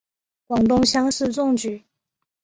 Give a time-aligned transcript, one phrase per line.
[0.47, 1.83] 广东乡试中举。